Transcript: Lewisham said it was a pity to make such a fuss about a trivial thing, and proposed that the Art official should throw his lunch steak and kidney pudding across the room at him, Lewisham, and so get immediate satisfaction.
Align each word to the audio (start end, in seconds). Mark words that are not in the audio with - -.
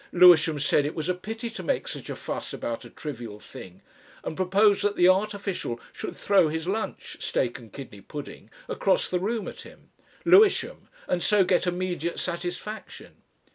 Lewisham 0.11 0.59
said 0.59 0.83
it 0.83 0.95
was 0.95 1.09
a 1.09 1.13
pity 1.13 1.47
to 1.51 1.61
make 1.61 1.87
such 1.87 2.09
a 2.09 2.15
fuss 2.15 2.53
about 2.53 2.83
a 2.85 2.89
trivial 2.89 3.39
thing, 3.39 3.83
and 4.23 4.35
proposed 4.35 4.81
that 4.81 4.95
the 4.95 5.07
Art 5.07 5.35
official 5.35 5.79
should 5.93 6.15
throw 6.15 6.47
his 6.47 6.67
lunch 6.67 7.17
steak 7.19 7.59
and 7.59 7.71
kidney 7.71 8.01
pudding 8.01 8.49
across 8.67 9.07
the 9.07 9.19
room 9.19 9.47
at 9.47 9.61
him, 9.61 9.91
Lewisham, 10.25 10.87
and 11.07 11.21
so 11.21 11.43
get 11.45 11.67
immediate 11.67 12.19
satisfaction. 12.19 13.17